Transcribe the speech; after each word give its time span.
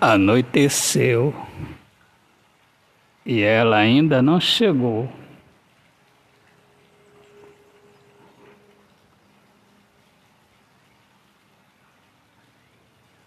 Anoiteceu 0.00 1.34
e 3.26 3.42
ela 3.42 3.76
ainda 3.76 4.22
não 4.22 4.40
chegou. 4.40 5.10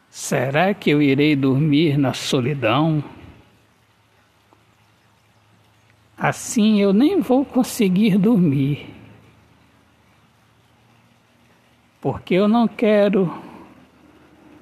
Será 0.09 0.73
que 0.73 0.89
eu 0.89 1.01
irei 1.01 1.35
dormir 1.35 1.97
na 1.97 2.13
solidão? 2.13 3.03
Assim 6.17 6.79
eu 6.79 6.93
nem 6.93 7.19
vou 7.19 7.43
conseguir 7.43 8.17
dormir, 8.17 8.87
porque 11.99 12.35
eu 12.35 12.47
não 12.47 12.67
quero 12.67 13.29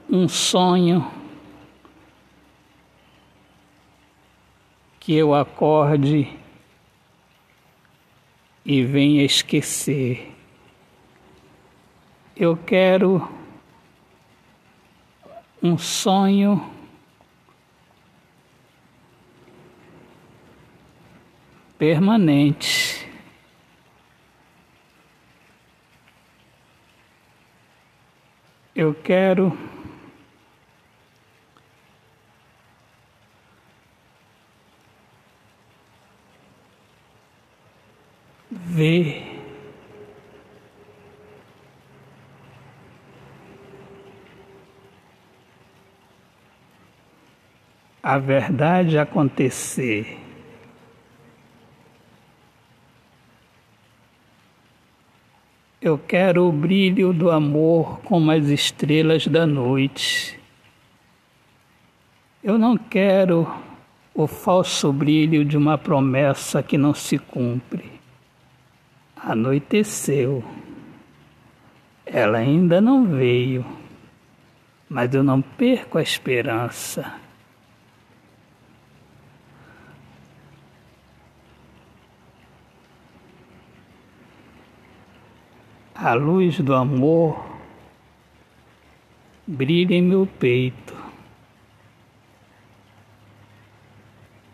um 0.10 0.28
sonho 0.28 1.19
que 5.10 5.16
eu 5.16 5.34
acorde 5.34 6.30
e 8.64 8.84
venha 8.84 9.26
esquecer. 9.26 10.32
Eu 12.38 12.56
quero 12.56 13.28
um 15.64 15.80
sonho 15.80 16.64
permanente. 21.80 23.10
Eu 28.76 28.94
quero 28.94 29.58
ver 38.66 39.40
a 48.04 48.18
verdade 48.18 48.98
acontecer. 48.98 50.18
Eu 55.82 55.98
quero 55.98 56.48
o 56.48 56.52
brilho 56.52 57.14
do 57.14 57.32
amor 57.32 58.00
como 58.02 58.32
as 58.32 58.48
estrelas 58.48 59.28
da 59.28 59.46
noite. 59.46 60.38
Eu 62.44 62.58
não 62.58 62.76
quero 62.76 63.48
o 64.14 64.28
falso 64.28 64.92
brilho 64.92 65.46
de 65.46 65.56
uma 65.56 65.78
promessa 65.78 66.62
que 66.62 66.78
não 66.78 66.94
se 66.94 67.18
cumpre. 67.18 67.79
Anoiteceu. 69.22 70.44
Ela 72.06 72.40
ainda 72.40 72.80
não 72.80 73.06
veio, 73.06 73.66
mas 74.90 75.14
eu 75.14 75.22
não 75.22 75.42
perco 75.42 75.98
a 75.98 76.02
esperança. 76.02 77.14
A 85.94 86.14
luz 86.14 86.60
do 86.62 86.74
amor 86.74 87.46
brilha 89.46 89.96
em 89.96 90.02
meu 90.02 90.26
peito. 90.26 90.96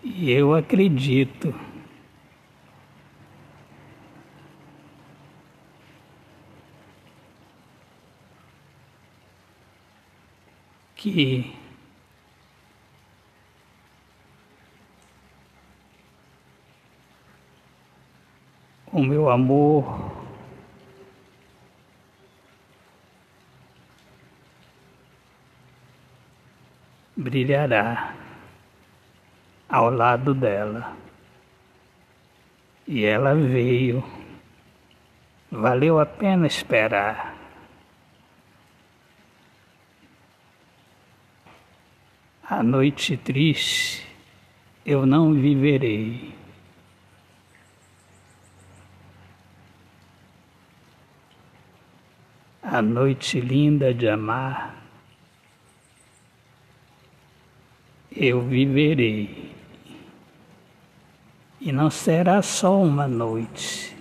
E 0.03 0.31
eu 0.31 0.55
acredito. 0.55 1.53
Que 11.05 11.53
o 18.91 19.03
meu 19.03 19.29
amor 19.29 19.85
brilhará 27.15 28.15
ao 29.69 29.91
lado 29.91 30.33
dela. 30.33 30.97
E 32.87 33.05
ela 33.05 33.35
veio. 33.35 34.03
Valeu 35.51 35.99
a 35.99 36.05
pena 36.07 36.47
esperar. 36.47 37.34
A 42.47 42.61
noite 42.61 43.17
triste 43.17 44.05
eu 44.85 45.03
não 45.03 45.33
viverei. 45.33 46.31
A 52.61 52.83
noite 52.83 53.39
linda 53.39 53.91
de 53.91 54.07
amar 54.07 54.75
eu 58.15 58.43
viverei. 58.43 59.51
E 61.59 61.71
não 61.71 61.89
será 61.89 62.43
só 62.43 62.79
uma 62.79 63.07
noite, 63.07 63.97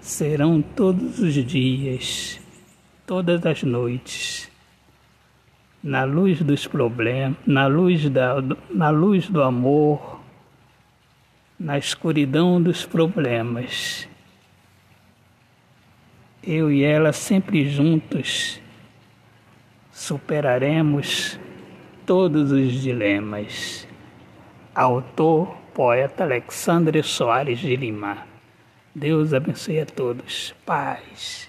serão 0.00 0.60
todos 0.60 1.20
os 1.20 1.34
dias, 1.34 2.40
todas 3.06 3.46
as 3.46 3.62
noites 3.62 4.50
na 5.82 6.04
luz 6.04 6.42
dos 6.42 6.66
problemas, 6.66 7.36
na 7.46 7.66
luz, 7.66 8.08
da, 8.10 8.36
na 8.70 8.90
luz 8.90 9.28
do 9.28 9.42
amor, 9.42 10.20
na 11.58 11.78
escuridão 11.78 12.60
dos 12.60 12.84
problemas. 12.84 14.08
Eu 16.42 16.70
e 16.70 16.82
ela 16.82 17.12
sempre 17.12 17.68
juntos 17.68 18.60
superaremos 19.92 21.38
todos 22.06 22.52
os 22.52 22.72
dilemas. 22.72 23.86
Autor, 24.74 25.56
poeta 25.74 26.22
Alexandre 26.22 27.02
Soares 27.02 27.58
de 27.58 27.74
Lima. 27.74 28.26
Deus 28.94 29.34
abençoe 29.34 29.80
a 29.80 29.86
todos. 29.86 30.54
Paz. 30.64 31.47